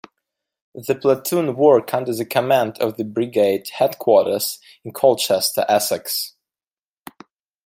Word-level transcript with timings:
The 0.73 0.95
platoon 0.95 1.55
work 1.55 1.93
under 1.93 2.11
the 2.11 2.25
command 2.25 2.79
of 2.79 2.97
the 2.97 3.03
Brigade 3.03 3.67
Headquarters 3.71 4.57
in 4.83 4.93
Colchester, 4.93 5.63
Essex. 5.69 6.33